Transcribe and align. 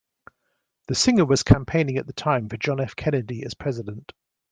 The 0.87 0.95
singer 0.95 1.25
was 1.25 1.43
campaigning 1.43 1.97
at 1.99 2.07
the 2.07 2.13
time 2.13 2.49
for 2.49 2.57
John 2.57 2.79
F. 2.79 2.95
Kennedy 2.95 3.45
as 3.45 3.53
president. 3.53 4.13